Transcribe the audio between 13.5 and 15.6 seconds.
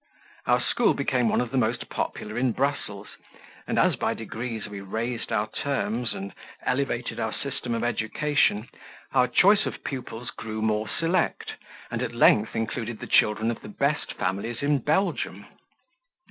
of the best families in Belgium.